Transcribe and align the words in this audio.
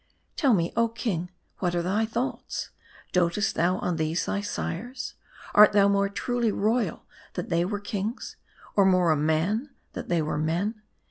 Tell 0.35 0.55
me, 0.55 0.73
oh 0.75 0.87
king, 0.87 1.29
what 1.59 1.75
are 1.75 1.83
thy 1.83 2.07
thoughts? 2.07 2.71
Dotest 3.13 3.53
thou 3.53 3.77
on 3.77 3.97
these 3.97 4.25
thy 4.25 4.41
sires? 4.41 5.13
Art 5.53 5.73
thou 5.73 5.87
more 5.87 6.09
truly 6.09 6.51
royal, 6.51 7.05
that 7.33 7.49
they 7.49 7.63
were 7.65 7.79
kings? 7.79 8.35
Or 8.75 8.83
more 8.83 9.11
a 9.11 9.15
man, 9.15 9.69
that 9.93 10.09
they 10.09 10.23
were 10.23 10.39
men 10.39 10.81